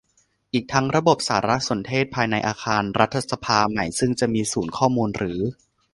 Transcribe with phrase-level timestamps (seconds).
[0.53, 5.39] อีกทั้งระบบสารสนเทศภายในอาคารรัฐสภาใหม่ซึ่งจะมีศูนย์ข้อมูลหรือ